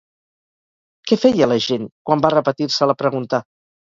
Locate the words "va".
2.25-2.33